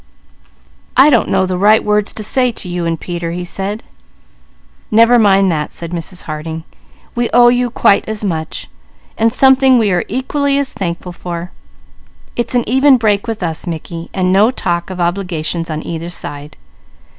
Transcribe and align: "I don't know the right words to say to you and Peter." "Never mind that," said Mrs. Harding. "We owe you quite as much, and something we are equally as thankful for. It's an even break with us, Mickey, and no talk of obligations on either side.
"I 0.97 1.11
don't 1.11 1.29
know 1.29 1.45
the 1.45 1.59
right 1.59 1.83
words 1.83 2.11
to 2.13 2.23
say 2.23 2.51
to 2.53 2.67
you 2.67 2.87
and 2.87 2.99
Peter." 2.99 3.31
"Never 4.89 5.19
mind 5.19 5.51
that," 5.51 5.71
said 5.73 5.91
Mrs. 5.91 6.23
Harding. 6.23 6.63
"We 7.13 7.29
owe 7.35 7.49
you 7.49 7.69
quite 7.69 8.09
as 8.09 8.23
much, 8.23 8.67
and 9.15 9.31
something 9.31 9.77
we 9.77 9.91
are 9.91 10.03
equally 10.07 10.57
as 10.57 10.73
thankful 10.73 11.11
for. 11.11 11.51
It's 12.35 12.55
an 12.55 12.67
even 12.67 12.97
break 12.97 13.27
with 13.27 13.43
us, 13.43 13.67
Mickey, 13.67 14.09
and 14.11 14.33
no 14.33 14.49
talk 14.49 14.89
of 14.89 14.99
obligations 14.99 15.69
on 15.69 15.85
either 15.85 16.09
side. 16.09 16.57